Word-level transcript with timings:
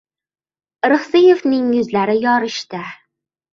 Rixsiyevning 0.93 1.69
yuzlari 1.77 2.19
yorishdi. 2.25 2.83